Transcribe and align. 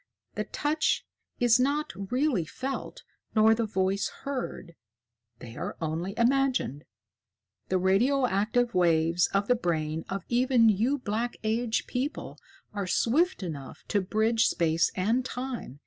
The 0.33 0.45
touch 0.45 1.05
is 1.39 1.59
not 1.59 1.93
really 2.11 2.43
felt 2.43 3.03
nor 3.35 3.53
the 3.53 3.67
voice 3.67 4.09
heard: 4.23 4.73
they 5.37 5.55
are 5.55 5.77
only 5.79 6.15
imagined. 6.17 6.85
The 7.69 7.77
radioactive 7.77 8.73
waves 8.73 9.27
of 9.27 9.47
the 9.47 9.53
brain 9.53 10.03
of 10.09 10.25
even 10.27 10.69
you 10.69 10.97
Black 10.97 11.37
Age 11.43 11.85
people 11.85 12.39
are 12.73 12.87
swift 12.87 13.43
enough 13.43 13.83
to 13.89 14.01
bridge 14.01 14.47
Space 14.47 14.91
and 14.95 15.23
Time. 15.23 15.79